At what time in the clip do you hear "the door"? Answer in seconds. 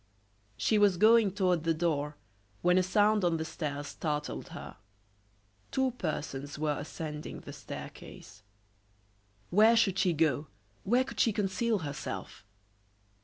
1.63-2.15